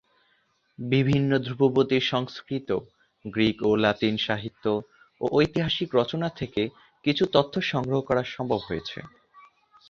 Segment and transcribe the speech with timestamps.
[0.79, 2.69] বিভিন্ন ধ্রুপদী সংস্কৃত,
[3.25, 4.65] গ্রিক ও লাতিন সাহিত্য
[5.21, 6.61] ও ঐতিহাসিক রচনা থেকে
[7.05, 8.99] কিছু তথ্য সংগ্রহ করা সম্ভব হয়েছে।